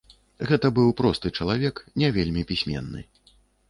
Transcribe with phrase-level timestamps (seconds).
[0.51, 3.09] Гэта быў просты чалавек, не вельмі пісьменны.